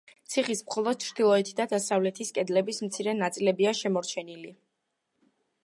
[0.35, 4.59] ციხის მხოლოდ ჩრდილოეთი და დასავლეთის კედლების მცირე ნაწილებია შემორჩენილია.